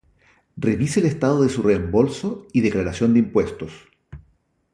[0.57, 3.71] Revise el estado de su reembolso y declaración de impuestos